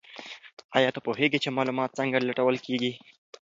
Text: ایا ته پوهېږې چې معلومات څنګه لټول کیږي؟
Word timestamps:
ایا 0.77 0.89
ته 0.95 0.99
پوهېږې 1.05 1.39
چې 1.43 1.49
معلومات 1.57 1.89
څنګه 1.99 2.23
لټول 2.27 2.55
کیږي؟ 2.65 2.91